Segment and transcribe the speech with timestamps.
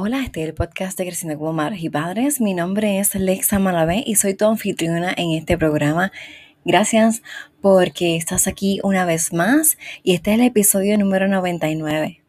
[0.00, 2.40] Hola, este es el podcast de Creciendo como Madres y Padres.
[2.40, 6.12] Mi nombre es Lexa Malavé y soy tu anfitriona en este programa.
[6.64, 7.20] Gracias
[7.60, 12.22] porque estás aquí una vez más y este es el episodio número 99.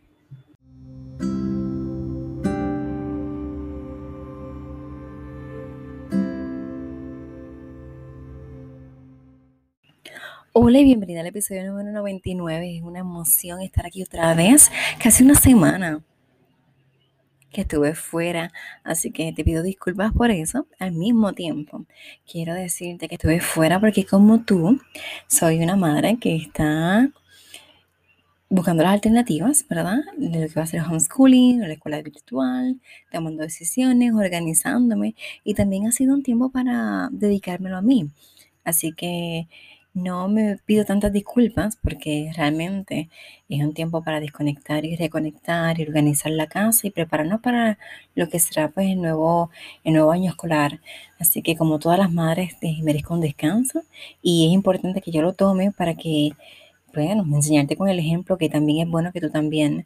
[10.53, 12.77] Hola y bienvenida al episodio número 99.
[12.77, 16.01] Es una emoción estar aquí otra vez, casi una semana
[17.51, 18.51] que estuve fuera,
[18.83, 20.67] así que te pido disculpas por eso.
[20.79, 21.85] Al mismo tiempo,
[22.29, 24.79] quiero decirte que estuve fuera porque como tú,
[25.27, 27.09] soy una madre que está
[28.49, 29.99] buscando las alternativas, ¿verdad?
[30.17, 32.79] De lo que va a ser homeschooling, la escuela virtual,
[33.11, 38.09] tomando decisiones, organizándome y también ha sido un tiempo para dedicármelo a mí.
[38.63, 39.47] Así que
[39.93, 43.09] no me pido tantas disculpas porque realmente
[43.49, 47.77] es un tiempo para desconectar y reconectar y organizar la casa y prepararnos para
[48.15, 49.49] lo que será pues el nuevo,
[49.83, 50.79] el nuevo año escolar.
[51.19, 53.83] Así que como todas las madres eh, merezco un descanso
[54.21, 56.31] y es importante que yo lo tome para que,
[56.93, 59.85] bueno, enseñarte con el ejemplo que también es bueno que tú también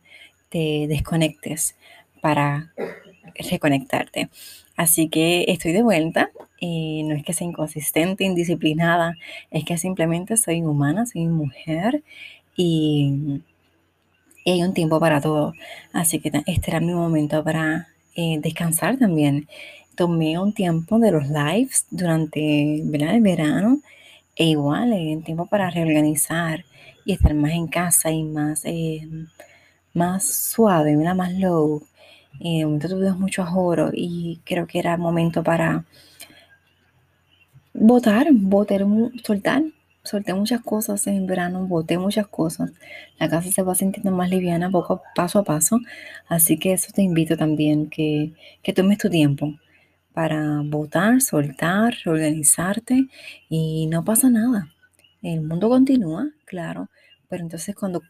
[0.50, 1.76] te desconectes
[2.22, 2.74] para
[3.50, 4.30] reconectarte.
[4.76, 6.32] Así que estoy de vuelta.
[6.66, 9.16] No es que sea inconsistente, indisciplinada,
[9.52, 12.04] es que simplemente soy humana, soy mujer
[12.56, 13.42] y,
[14.46, 15.54] hay un tiempo para todo.
[15.94, 19.48] Así que este era mi momento para eh, descansar también.
[19.96, 23.80] Tomé un tiempo de los lives durante el verano
[24.36, 26.66] e igual eh, un tiempo para reorganizar
[27.06, 29.08] y estar más en casa y más, eh,
[29.94, 31.84] más suave, más low
[32.40, 35.86] de momento tuvimos mucho ajoro y creo que era momento para
[37.74, 38.86] votar, votar,
[39.24, 39.64] soltar.
[40.04, 42.72] Solté muchas cosas en verano, boté muchas cosas.
[43.20, 45.80] La casa se va sintiendo más liviana poco paso a paso.
[46.28, 49.54] Así que eso te invito también, que, que tomes tu tiempo
[50.14, 53.08] para votar, soltar, reorganizarte
[53.50, 54.74] y no pasa nada.
[55.22, 56.90] El mundo continúa, claro,
[57.30, 58.02] pero entonces cuando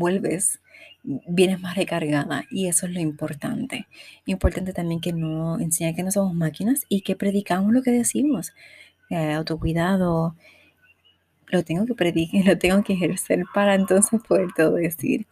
[0.00, 0.60] vuelves
[1.02, 3.86] vienes más recargada y eso es lo importante.
[4.26, 8.52] Importante también que no enseña que no somos máquinas y que predicamos lo que decimos.
[9.10, 10.36] Eh, autocuidado,
[11.48, 15.26] lo tengo que predicar, lo tengo que ejercer para entonces poder todo decir.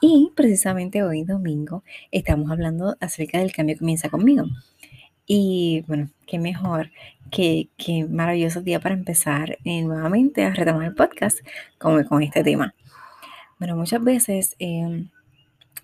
[0.00, 4.44] Y precisamente hoy, domingo, estamos hablando acerca del cambio que comienza conmigo.
[5.26, 6.90] Y bueno, qué mejor,
[7.30, 11.38] qué, qué maravilloso día para empezar eh, nuevamente a retomar el podcast
[11.78, 12.74] como con este tema.
[13.62, 15.08] Bueno, muchas veces em,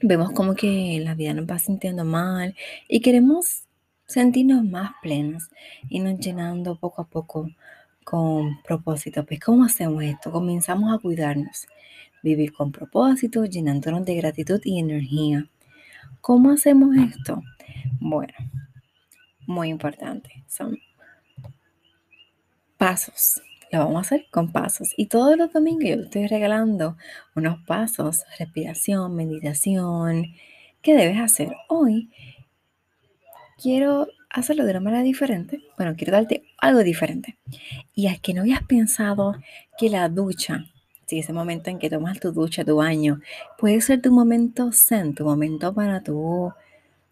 [0.00, 2.56] vemos como que la vida nos va sintiendo mal
[2.88, 3.68] y queremos
[4.04, 5.48] sentirnos más plenos
[5.88, 7.48] y nos llenando poco a poco
[8.02, 9.24] con propósito.
[9.24, 10.32] Pues, ¿cómo hacemos esto?
[10.32, 11.68] Comenzamos a cuidarnos,
[12.20, 15.46] vivir con propósito, llenándonos de gratitud y energía.
[16.20, 17.40] ¿Cómo hacemos esto?
[18.00, 18.34] Bueno,
[19.46, 20.42] muy importante.
[20.48, 20.76] Son
[22.76, 23.40] pasos
[23.70, 24.94] lo vamos a hacer con pasos.
[24.96, 26.96] Y todos los domingos yo estoy regalando
[27.34, 30.34] unos pasos, respiración, meditación,
[30.82, 31.54] ¿Qué debes hacer.
[31.68, 32.10] Hoy
[33.60, 35.60] quiero hacerlo de una manera diferente.
[35.76, 37.36] Bueno, quiero darte algo diferente.
[37.94, 39.34] Y es que no habías pensado
[39.76, 40.66] que la ducha,
[41.06, 43.20] si ese momento en que tomas tu ducha, tu baño,
[43.58, 46.52] puede ser tu momento zen, tu momento para tú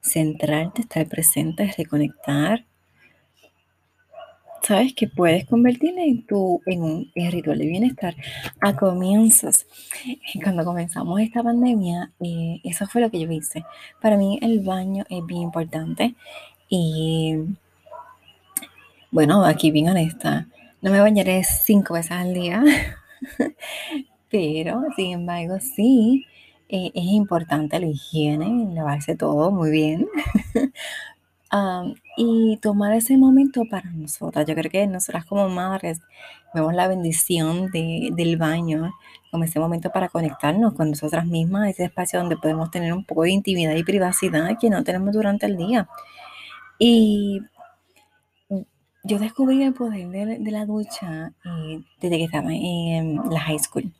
[0.00, 2.64] centrarte, estar presente, reconectar
[4.66, 8.16] sabes que puedes convertirlo en, tu, en un ritual de bienestar
[8.60, 9.66] a comienzos.
[10.42, 13.64] Cuando comenzamos esta pandemia, eh, eso fue lo que yo hice.
[14.02, 16.14] Para mí el baño es bien importante
[16.68, 17.36] y
[19.12, 20.48] bueno, aquí bien honesta,
[20.82, 22.62] no me bañaré cinco veces al día,
[24.30, 26.26] pero sin embargo sí.
[26.68, 30.08] Eh, es importante la higiene, lavarse todo muy bien,
[32.16, 34.46] y tomar ese momento para nosotras.
[34.46, 36.00] Yo creo que nosotras como madres
[36.54, 38.92] vemos la bendición del baño
[39.30, 43.22] como ese momento para conectarnos con nosotras mismas, ese espacio donde podemos tener un poco
[43.22, 45.88] de intimidad y privacidad que no tenemos durante el día.
[46.78, 47.42] Y
[49.04, 53.92] yo descubrí el poder de, la ducha eh, desde que estaba en la high school.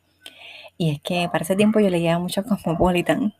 [0.79, 3.35] Y es que para ese tiempo yo leía mucho Cosmopolitan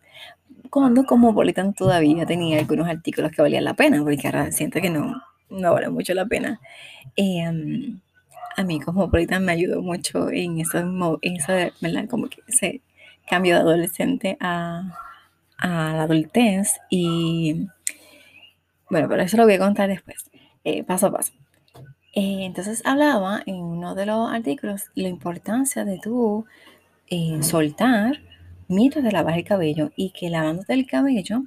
[0.71, 5.23] cuando Cosmopolitan todavía tenía algunos artículos que valían la pena, porque ahora siento que no,
[5.51, 6.61] no vale mucho la pena.
[7.17, 8.01] Em,
[8.57, 12.09] a mí Cosmopolitan me ayudó mucho en eso, en eso ¿verdad?
[12.09, 12.81] Como que ese
[13.29, 14.83] cambio de adolescente a,
[15.59, 17.67] a la adultez y
[18.89, 20.31] bueno, pero eso lo voy a contar después,
[20.65, 21.33] eh, paso a paso.
[22.15, 26.47] Eh, entonces hablaba en uno de los artículos la importancia de tú
[27.09, 28.21] eh, soltar
[28.69, 31.43] mientras te lavas el cabello y que lavándote el cabello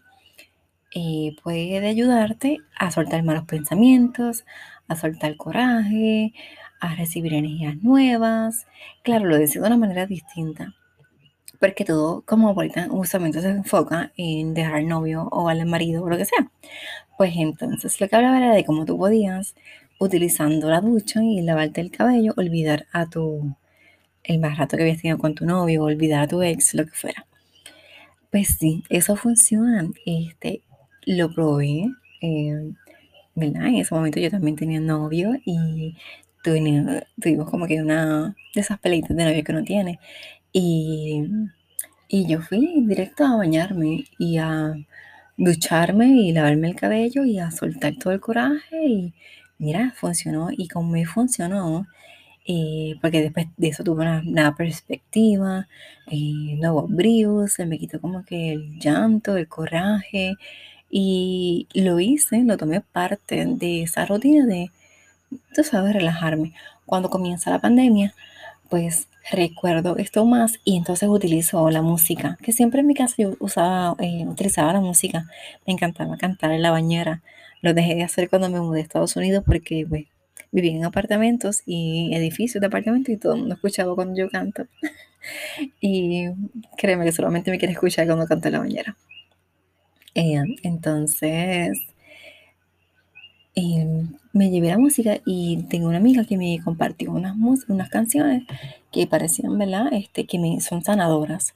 [0.96, 4.46] eh, puede ayudarte a soltar malos pensamientos,
[4.88, 6.34] a soltar coraje,
[6.80, 8.66] a recibir energías nuevas.
[9.04, 10.74] Claro, lo decía de una manera distinta,
[11.60, 16.10] porque todo como ahorita usualmente se enfoca en dejar al novio o al marido o
[16.10, 16.52] lo que sea.
[17.18, 19.56] Pues entonces lo que hablaba era de cómo tú podías,
[20.00, 23.56] utilizando la ducha y lavarte el cabello, olvidar a tu,
[24.24, 26.92] el más rato que habías tenido con tu novio, olvidar a tu ex, lo que
[26.92, 27.26] fuera.
[28.32, 29.90] Pues sí, eso funciona.
[30.06, 30.62] Este,
[31.06, 31.86] lo probé,
[32.22, 32.72] eh,
[33.36, 33.68] ¿verdad?
[33.68, 35.96] En ese momento yo también tenía novio y
[36.44, 40.00] tuvimos como que una de esas peleitas de novio que uno tiene.
[40.54, 41.24] Y,
[42.08, 44.76] y yo fui directo a bañarme y a
[45.38, 49.14] ducharme y lavarme el cabello y a soltar todo el coraje y
[49.58, 51.88] mira, funcionó y como me funcionó,
[52.52, 55.68] eh, porque después de eso tuve una nueva perspectiva,
[56.08, 60.36] eh, nuevos bríos, se me quitó como que el llanto, el coraje
[60.90, 64.72] y lo hice, lo tomé parte de esa rutina de,
[65.54, 66.54] tú sabes, relajarme.
[66.88, 68.16] Cuando comienza la pandemia,
[68.70, 73.36] pues recuerdo esto más y entonces utilizo la música, que siempre en mi casa yo
[73.40, 75.28] usaba, eh, utilizaba la música.
[75.68, 77.22] Me encantaba cantar en la bañera.
[77.62, 80.06] Lo dejé de hacer cuando me mudé a Estados Unidos porque pues,
[80.52, 84.66] vivía en apartamentos y edificios de apartamentos y todo el mundo escuchaba cuando yo canto.
[85.82, 86.26] y
[86.78, 88.98] créeme que solamente me quiere escuchar cuando canto en la bañera.
[90.16, 91.80] Eh, entonces,
[93.56, 97.36] eh, me llevé la música y tengo una amiga que me compartió unas,
[97.68, 98.44] unas canciones
[98.92, 99.92] que parecían, ¿verdad?
[99.92, 101.56] Este, que son sanadoras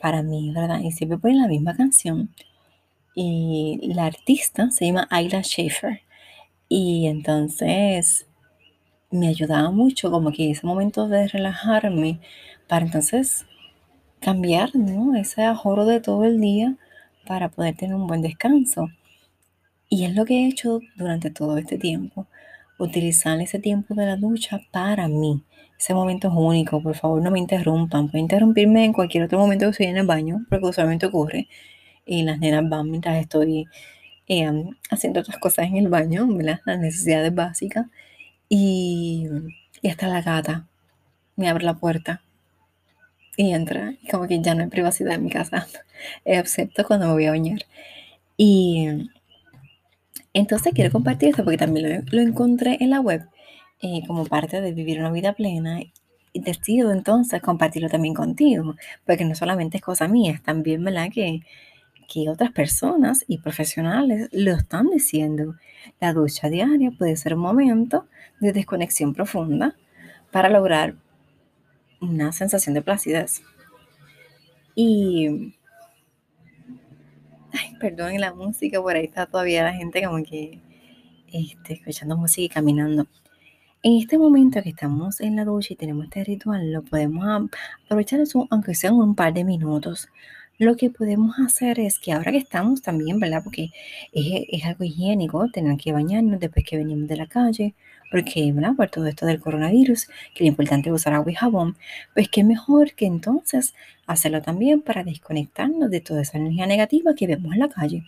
[0.00, 0.80] para mí, ¿verdad?
[0.80, 2.30] Y siempre ponen la misma canción.
[3.14, 6.02] Y la artista se llama Ayla Schaefer.
[6.68, 8.26] Y entonces
[9.10, 12.20] me ayudaba mucho como que ese momento de relajarme
[12.68, 13.46] para entonces
[14.20, 15.14] cambiar, ¿no?
[15.16, 16.76] Ese ahorro de todo el día
[17.26, 18.88] para poder tener un buen descanso.
[19.88, 22.26] Y es lo que he hecho durante todo este tiempo,
[22.78, 25.42] utilizar ese tiempo de la ducha para mí.
[25.78, 28.10] Ese momento es único, por favor no me interrumpan.
[28.10, 31.48] Pueden interrumpirme en cualquier otro momento que estoy en el baño, porque usualmente ocurre.
[32.04, 33.66] Y las nenas van mientras estoy
[34.28, 36.60] em, haciendo otras cosas en el baño, ¿verdad?
[36.64, 37.86] Las necesidades básicas.
[38.48, 39.28] Y,
[39.82, 40.66] y hasta la gata
[41.36, 42.22] me abre la puerta
[43.36, 43.94] y entra.
[44.02, 45.66] Y como que ya no hay privacidad en mi casa,
[46.24, 47.60] excepto cuando me voy a bañar.
[48.36, 49.10] Y
[50.34, 53.26] entonces quiero compartir esto porque también lo, encontré en la web
[53.80, 55.80] eh, como parte de vivir una vida plena
[56.32, 58.76] y decido entonces compartirlo también contigo,
[59.06, 61.08] porque no solamente es cosa mía, es también, ¿verdad?
[61.12, 61.42] Que,
[62.08, 65.54] que otras personas y profesionales lo están diciendo.
[66.00, 68.06] La ducha diaria puede ser un momento
[68.40, 69.76] de desconexión profunda
[70.32, 70.96] para lograr
[72.00, 73.42] una sensación de placidez.
[74.74, 75.54] Y
[77.52, 80.60] Ay, perdón la música, por ahí está todavía la gente como que
[81.32, 83.06] este, escuchando música y caminando.
[83.82, 87.50] En este momento que estamos en la ducha y tenemos este ritual, lo podemos
[87.84, 88.20] aprovechar
[88.50, 90.08] aunque sean un par de minutos.
[90.58, 93.42] Lo que podemos hacer es que ahora que estamos también, ¿verdad?
[93.44, 93.70] Porque
[94.12, 97.74] es, es algo higiénico tener que bañarnos después que venimos de la calle,
[98.10, 98.74] porque, ¿verdad?
[98.74, 101.76] Por todo esto del coronavirus, que lo importante es usar agua y jabón,
[102.12, 103.72] pues qué mejor que entonces
[104.06, 108.02] hacerlo también para desconectarnos de toda esa energía negativa que vemos en la calle.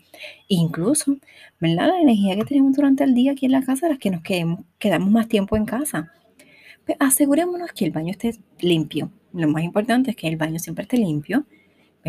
[0.49, 1.19] incluso,
[1.61, 1.88] ¿verdad?
[1.88, 4.61] La energía que tenemos durante el día aquí en la casa, las que nos quedemos,
[4.80, 6.12] quedamos más tiempo en casa.
[6.85, 9.12] Pues asegurémonos que el baño esté limpio.
[9.33, 11.47] Lo más importante es que el baño siempre esté limpio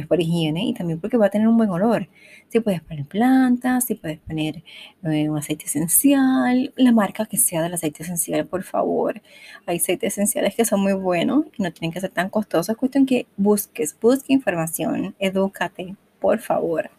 [0.08, 2.08] por higiene y también porque va a tener un buen olor.
[2.50, 4.64] Si puedes poner plantas, si puedes poner
[5.04, 9.22] eh, un aceite esencial, la marca que sea del aceite esencial, por favor.
[9.66, 12.70] Hay aceites esenciales que son muy buenos y no tienen que ser tan costosos.
[12.70, 16.90] Es cuestión que busques, busque información, edúcate, por favor.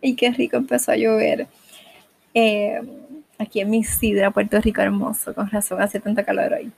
[0.00, 1.46] Y qué rico empezó a llover.
[2.34, 2.80] Eh,
[3.38, 6.72] aquí en mi sidra, Puerto Rico hermoso, con razón hace tanta calor hoy.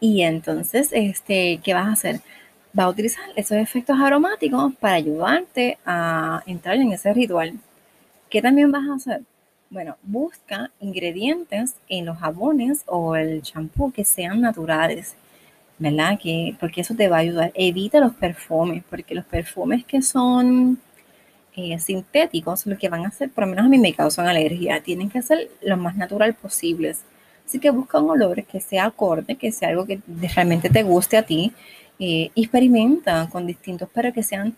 [0.00, 2.20] Y entonces, este, ¿qué vas a hacer?
[2.78, 7.54] Va a utilizar esos efectos aromáticos para ayudarte a entrar en ese ritual.
[8.28, 9.22] ¿Qué también vas a hacer?
[9.70, 15.14] Bueno, busca ingredientes en los jabones o el champú que sean naturales,
[15.78, 16.18] ¿verdad?
[16.22, 17.52] Que, porque eso te va a ayudar.
[17.54, 20.78] Evita los perfumes, porque los perfumes que son
[21.56, 24.82] eh, sintéticos, lo que van a hacer, por lo menos a mí me causan alergia,
[24.82, 27.02] tienen que ser lo más natural posibles.
[27.46, 30.00] Así que busca un olor que sea acorde, que sea algo que
[30.34, 31.52] realmente te guste a ti,
[31.98, 34.54] eh, experimenta con distintos, pero que sean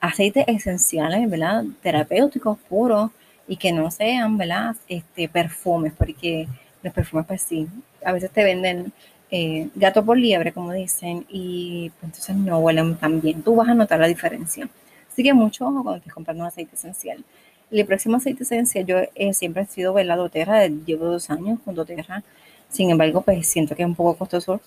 [0.00, 1.64] aceites esenciales, ¿verdad?
[1.82, 3.10] Terapéuticos puros
[3.48, 4.76] y que no sean, ¿verdad?
[4.88, 6.48] Este, perfumes, porque
[6.82, 7.68] los perfumes, pues sí,
[8.04, 8.92] a veces te venden
[9.30, 13.42] eh, gato por liebre, como dicen, y pues, entonces no huelen tan bien.
[13.42, 14.68] Tú vas a notar la diferencia.
[15.10, 17.24] Así que mucho ojo cuando estés comprando un aceite esencial.
[17.70, 20.16] el próximo aceite esencial, yo eh, siempre he sido ¿verdad?
[20.16, 22.22] doTERRA, llevo dos años con doTERRA,
[22.68, 24.60] sin embargo, pues siento que es un poco costoso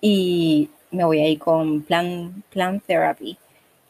[0.00, 3.38] y me voy a ir con Plan, plan Therapy.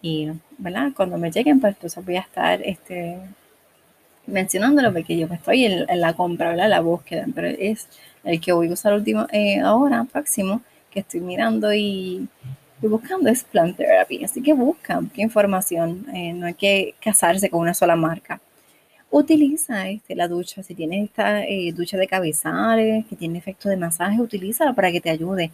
[0.02, 0.92] Y, ¿verdad?
[0.96, 3.18] Cuando me lleguen, pues entonces voy a estar este,
[4.26, 6.68] mencionándolo porque yo estoy en, la compra, ¿verdad?
[6.68, 7.88] La búsqueda, pero es
[8.24, 12.28] el que voy a usar último, eh, ahora, próximo, que estoy mirando y,
[12.80, 14.24] buscando es Plant Therapy.
[14.24, 16.06] Así que busca, qué información.
[16.14, 18.40] Eh, no hay que casarse con una sola marca.
[19.10, 20.62] Utiliza este, la ducha.
[20.62, 25.00] Si tienes esta eh, ducha de cabezales que tiene efecto de masaje, utilízala para que
[25.00, 25.50] te ayude.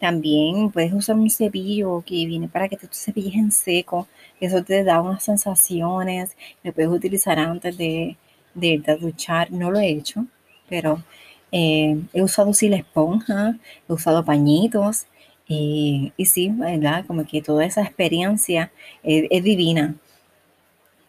[0.00, 4.08] También puedes usar un cepillo que viene para que te cepilles en seco.
[4.40, 6.36] Eso te da unas sensaciones.
[6.64, 8.16] Lo puedes utilizar antes de,
[8.54, 9.52] de, duchar.
[9.52, 10.26] No lo he hecho,
[10.68, 11.02] pero
[11.52, 13.56] eh, he usado sí la esponja,
[13.88, 15.06] he usado pañitos.
[15.48, 17.04] y sí, ¿verdad?
[17.06, 19.96] Como que toda esa experiencia es, divina.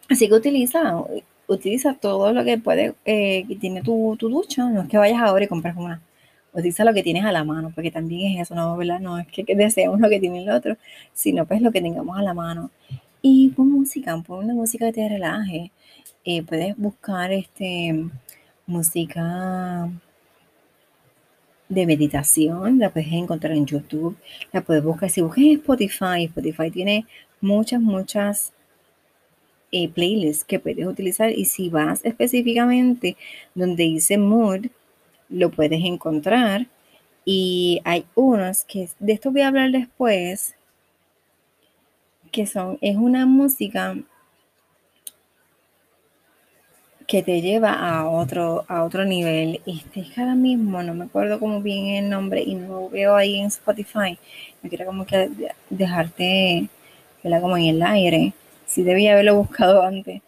[0.08, 1.02] Así que utiliza,
[1.46, 4.68] utiliza todo lo que puede, eh, que tiene tu, tu, ducha.
[4.68, 6.02] No es que vayas ahora y compras una
[6.52, 9.00] utiliza lo que tienes a la mano, porque también es eso, no, ¿verdad?
[9.00, 10.76] No es que, deseemos lo que tiene el otro,
[11.12, 12.70] sino pues lo que tengamos a la mano.
[13.22, 15.70] Y pon música, pon una música que te relaje.
[16.24, 18.06] Eh, puedes buscar este
[18.66, 19.90] música
[21.68, 24.16] de meditación, la puedes encontrar en YouTube,
[24.52, 27.06] la puedes buscar, si buscas Spotify, Spotify tiene
[27.40, 28.52] muchas, muchas
[29.72, 33.16] eh, playlists que puedes utilizar y si vas específicamente
[33.54, 34.66] donde dice mood,
[35.32, 36.66] lo puedes encontrar.
[37.24, 40.54] Y hay unos que de esto voy a hablar después,
[42.30, 43.96] que son, es una música
[47.06, 49.60] que te lleva a otro, a otro nivel.
[49.66, 53.14] Este es ahora mismo, no me acuerdo como bien el nombre y no lo veo
[53.16, 54.18] ahí en Spotify.
[54.62, 55.30] Me quiero como que
[55.70, 56.68] dejarte,
[57.22, 58.32] como en el aire.
[58.66, 60.22] si debía haberlo buscado antes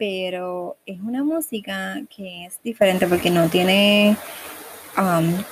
[0.00, 4.16] pero es una música que es diferente porque no tiene,
[4.96, 5.44] no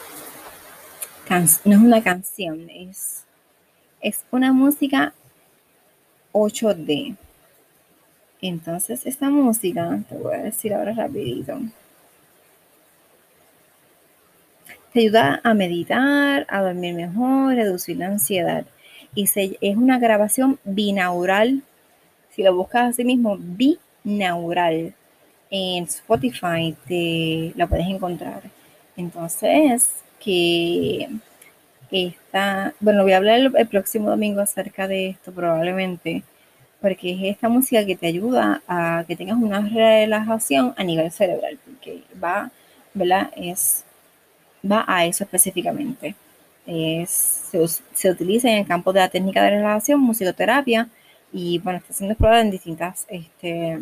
[1.28, 3.26] es una canción, es,
[4.00, 5.12] es una música
[6.32, 7.14] 8D.
[8.40, 11.60] Entonces esta música, te voy a decir ahora rapidito,
[14.94, 18.64] te ayuda a meditar, a dormir mejor, reducir la ansiedad.
[19.14, 21.62] Y es una grabación binaural.
[22.30, 23.78] Si lo buscas así mismo, binaural
[24.08, 24.94] Neural.
[25.50, 28.42] En Spotify te la puedes encontrar.
[28.96, 31.08] Entonces, que
[31.90, 36.22] está, bueno, voy a hablar el, próximo domingo acerca de esto probablemente,
[36.80, 41.58] porque es esta música que te ayuda a que tengas una relajación a nivel cerebral,
[41.64, 42.50] porque va,
[42.94, 43.30] ¿verdad?
[43.36, 43.84] Es,
[44.64, 46.14] va a eso específicamente.
[46.66, 50.88] se, se, utiliza en el campo de la técnica de relajación, musicoterapia,
[51.32, 53.78] y bueno, está siendo explorada en distintas, este,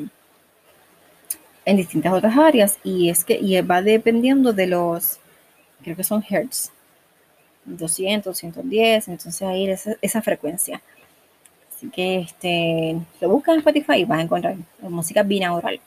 [1.66, 5.18] en distintas otras áreas y es que y va dependiendo de los,
[5.82, 6.72] creo que son hertz,
[7.66, 10.80] 200, 110, entonces ahí esa, esa frecuencia.
[11.74, 15.80] Así que este, lo buscas en Spotify y vas a encontrar música binaural.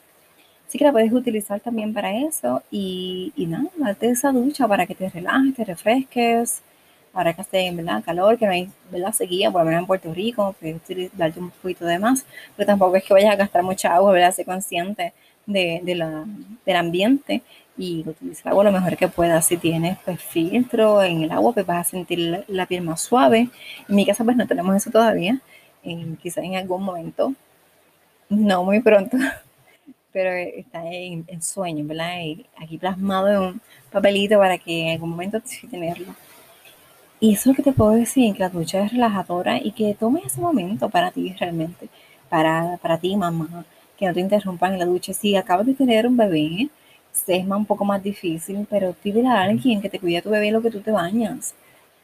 [0.68, 4.86] Así que la puedes utilizar también para eso y, y nada, date esa ducha para
[4.86, 6.62] que te relajes, te refresques,
[7.12, 8.04] ahora que hace ¿verdad?
[8.04, 9.12] calor, que no hay ¿verdad?
[9.12, 12.24] sequía, por lo menos en Puerto Rico, puedes darte un poquito de más,
[12.56, 14.32] pero tampoco es que vayas a gastar mucha agua, ¿verdad?
[14.32, 15.12] Sé consciente
[15.46, 16.24] de, la,
[16.64, 17.42] del ambiente
[17.76, 19.46] y utiliza agua lo mejor que puedas.
[19.46, 23.48] Si tienes pues filtro en el agua, pues vas a sentir la, piel más suave.
[23.88, 25.40] En mi casa pues no tenemos eso todavía,
[26.22, 27.34] quizás en algún momento,
[28.28, 29.16] no muy pronto,
[30.12, 32.18] pero está en, en sueño, ¿verdad?
[32.56, 36.14] aquí plasmado en un papelito para que en algún momento sí tenerlo.
[37.20, 39.94] Y eso es lo que te puedo decir, que la ducha es relajadora y que
[39.94, 41.88] tomes ese momento para ti realmente,
[42.30, 43.64] para, para ti mamá,
[44.00, 45.12] que no te interrumpan en la ducha.
[45.12, 46.70] Si acabas de tener un bebé,
[47.26, 50.50] es un poco más difícil, pero pídele a alguien que te cuide a tu bebé
[50.50, 51.54] lo que tú te bañas.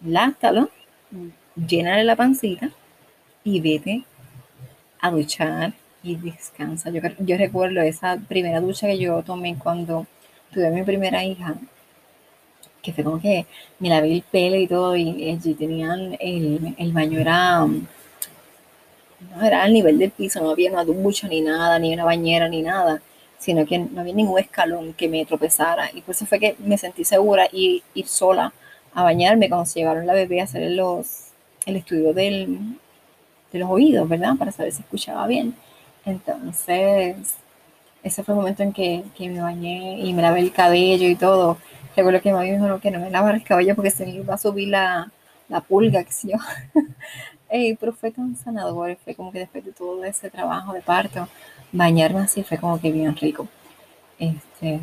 [0.04, 0.68] Láctalo,
[1.56, 2.70] llénale la pancita
[3.44, 4.04] y vete
[5.00, 5.72] a duchar
[6.02, 6.90] y descansa.
[6.90, 10.06] Yo, recuerdo esa primera ducha que yo tomé cuando
[10.52, 11.54] tuve mi primera hija
[12.82, 13.46] que fue como que
[13.80, 17.66] me lavé el pelo y todo, y allí tenían el, el baño era,
[19.20, 22.48] no era al nivel del piso, no había una ducha ni nada, ni una bañera
[22.48, 23.02] ni nada,
[23.38, 25.90] sino que no había ningún escalón que me tropezara.
[25.92, 28.52] Y por eso fue que me sentí segura y ir sola
[28.94, 31.28] a bañarme cuando se llevaron la bebé a hacer los,
[31.66, 32.58] el estudio del,
[33.52, 34.36] de los oídos, ¿verdad?
[34.38, 35.54] Para saber si escuchaba bien.
[36.04, 37.36] Entonces,
[38.02, 41.16] ese fue el momento en que, que me bañé y me lavé el cabello y
[41.16, 41.58] todo.
[41.96, 44.34] Recuerdo que mami me dijo que no me lavara el cabello porque se me iba
[44.34, 45.10] a subir la,
[45.48, 46.38] la pulga, qué sé yo.
[47.48, 51.28] pero fue tan sanador, fue como que después de todo ese trabajo de parto,
[51.72, 53.48] bañarme así fue como que bien rico.
[54.18, 54.80] Este,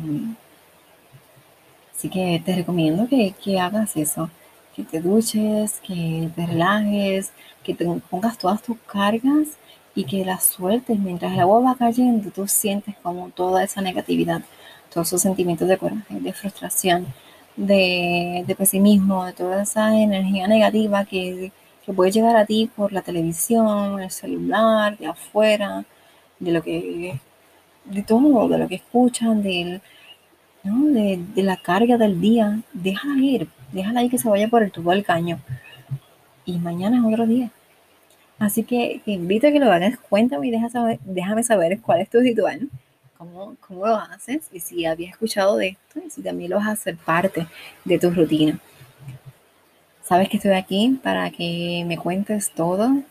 [1.94, 4.30] así que te recomiendo que, que hagas eso,
[4.74, 9.48] que te duches, que te relajes, que te pongas todas tus cargas
[9.94, 14.42] y que las sueltes mientras el agua va cayendo, tú sientes como toda esa negatividad,
[14.92, 17.06] todos esos sentimientos de coraje, de frustración,
[17.56, 21.52] de, de pesimismo, de toda esa energía negativa que,
[21.84, 25.84] que, puede llegar a ti por la televisión, el celular, de afuera,
[26.38, 27.20] de lo que,
[27.84, 29.80] de todo, de lo que escuchan, del,
[30.62, 30.86] ¿no?
[30.86, 32.60] de, de la carga del día.
[32.72, 35.38] Déjala ir, déjala ir que se vaya por el tubo del caño.
[36.44, 37.50] Y mañana es otro día.
[38.38, 39.98] Así que te invito a que lo hagas.
[39.98, 42.68] Cuéntame y deja saber, déjame saber cuál es tu ritual,
[43.16, 46.68] cómo, cómo lo haces y si habías escuchado de esto y si también lo vas
[46.68, 47.46] a hacer parte
[47.84, 48.58] de tu rutina.
[50.04, 53.02] Sabes que estoy aquí para que me cuentes todo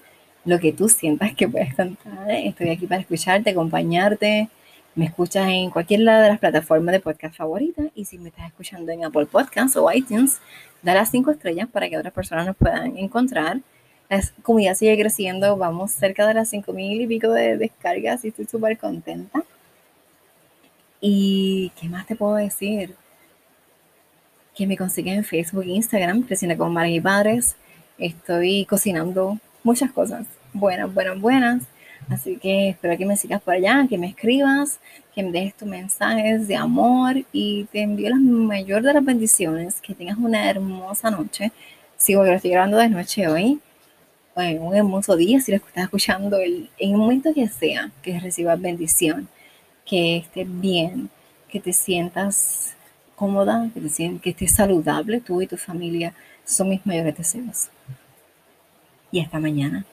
[0.45, 2.29] lo que tú sientas que puedes contar.
[2.29, 4.49] Estoy aquí para escucharte, acompañarte.
[4.95, 8.47] Me escuchas en cualquier lado de las plataformas de podcast favoritas y si me estás
[8.47, 10.39] escuchando en Apple Podcasts o iTunes,
[10.83, 13.59] da las cinco estrellas para que otras personas nos puedan encontrar
[14.13, 18.29] la comunidad sigue creciendo, vamos cerca de las 5 mil y pico de descargas y
[18.29, 19.43] estoy súper contenta.
[21.01, 22.95] ¿Y qué más te puedo decir?
[24.55, 27.55] Que me consiguen en Facebook e Instagram, Creciendo con Madres y Padres.
[27.97, 31.63] Estoy cocinando muchas cosas, buenas, buenas, buenas.
[32.09, 34.79] Así que espero que me sigas por allá, que me escribas,
[35.15, 39.81] que me dejes tus mensajes de amor y te envío la mayor de las bendiciones.
[39.81, 41.51] Que tengas una hermosa noche.
[41.97, 43.61] Sigo estoy grabando de noche hoy
[44.35, 48.59] un hermoso día si lo estás escuchando el, en el momento que sea, que recibas
[48.59, 49.27] bendición,
[49.85, 51.09] que estés bien,
[51.49, 52.75] que te sientas
[53.15, 56.13] cómoda, que, te que estés saludable, tú y tu familia
[56.45, 57.69] son mis mayores deseos.
[59.11, 59.85] Y hasta mañana.